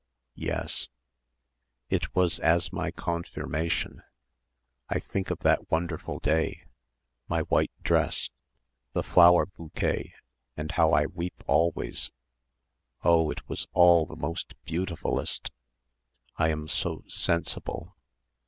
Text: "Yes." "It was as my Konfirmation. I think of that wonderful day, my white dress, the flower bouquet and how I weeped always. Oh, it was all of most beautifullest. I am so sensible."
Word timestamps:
"Yes." 0.39 0.87
"It 1.91 2.15
was 2.15 2.39
as 2.39 2.73
my 2.73 2.89
Konfirmation. 2.89 4.01
I 4.89 4.97
think 4.99 5.29
of 5.29 5.37
that 5.41 5.69
wonderful 5.69 6.17
day, 6.17 6.63
my 7.27 7.41
white 7.41 7.69
dress, 7.83 8.31
the 8.93 9.03
flower 9.03 9.45
bouquet 9.45 10.15
and 10.57 10.71
how 10.71 10.89
I 10.91 11.05
weeped 11.05 11.43
always. 11.45 12.09
Oh, 13.03 13.29
it 13.29 13.47
was 13.47 13.67
all 13.73 14.11
of 14.11 14.17
most 14.17 14.55
beautifullest. 14.65 15.51
I 16.35 16.49
am 16.49 16.67
so 16.67 17.03
sensible." 17.07 17.95